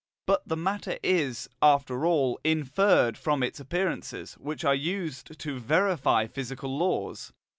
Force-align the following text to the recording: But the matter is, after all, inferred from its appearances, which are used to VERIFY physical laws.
But 0.25 0.47
the 0.47 0.57
matter 0.57 0.97
is, 1.03 1.47
after 1.61 2.07
all, 2.07 2.39
inferred 2.43 3.19
from 3.19 3.43
its 3.43 3.59
appearances, 3.59 4.33
which 4.39 4.65
are 4.65 4.73
used 4.73 5.37
to 5.37 5.59
VERIFY 5.59 6.25
physical 6.25 6.75
laws. 6.75 7.31